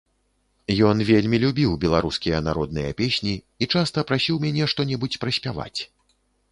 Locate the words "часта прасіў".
3.73-4.35